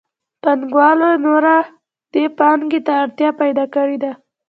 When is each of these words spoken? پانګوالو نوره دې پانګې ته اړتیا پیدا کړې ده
پانګوالو 0.41 1.09
نوره 1.25 1.57
دې 2.11 2.23
پانګې 2.39 2.79
ته 2.87 2.93
اړتیا 3.03 3.29
پیدا 3.41 3.65
کړې 3.75 3.97
ده 4.03 4.11